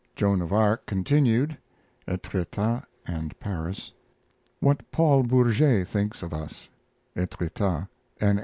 JOAN 0.15 0.41
OF 0.41 0.51
ARC 0.51 0.87
continued 0.87 1.59
(Etretat 2.07 2.85
and 3.05 3.39
Paris). 3.39 3.91
WHAT 4.59 4.89
PAUL 4.91 5.21
BOURGET 5.21 5.85
THINKS 5.87 6.23
OF 6.23 6.33
US 6.33 6.69
(Etretat) 7.15 7.87
N. 8.19 8.39